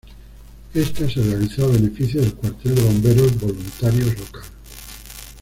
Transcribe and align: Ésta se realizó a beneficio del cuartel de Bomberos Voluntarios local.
Ésta 0.73 1.07
se 1.07 1.21
realizó 1.21 1.65
a 1.65 1.73
beneficio 1.73 2.21
del 2.21 2.33
cuartel 2.33 2.73
de 2.73 2.81
Bomberos 2.81 3.39
Voluntarios 3.39 4.17
local. 4.17 4.41